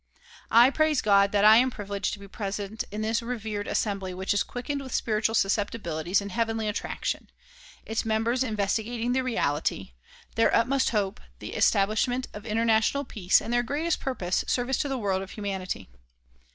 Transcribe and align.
I 0.49 0.71
praise 0.71 0.99
God 0.99 1.31
that 1.31 1.45
I 1.45 1.57
am 1.57 1.69
privileged 1.69 2.11
to 2.13 2.19
be 2.19 2.27
present 2.27 2.83
in 2.89 3.03
this 3.03 3.21
revered 3.21 3.67
assembly 3.67 4.15
which 4.15 4.33
is 4.33 4.41
quickened 4.41 4.81
with 4.81 4.95
spiritual 4.95 5.35
susceptibilities 5.35 6.21
and 6.21 6.31
heavenly 6.31 6.67
attraction; 6.67 7.29
its 7.85 8.03
members 8.03 8.43
investigating 8.43 9.11
the 9.11 9.21
reality; 9.21 9.93
their 10.33 10.55
utmost 10.55 10.89
hope 10.89 11.19
the 11.37 11.53
establishment 11.53 12.27
of 12.33 12.47
international 12.47 13.05
peace 13.05 13.39
and 13.39 13.53
their 13.53 13.61
greatest 13.61 13.99
purpose 13.99 14.43
service 14.47 14.79
to 14.79 14.89
the 14.89 14.97
world 14.97 15.21
of 15.21 15.29
humanity. 15.29 15.87